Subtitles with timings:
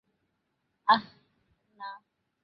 [0.87, 1.03] আহহ,
[1.75, 1.89] না।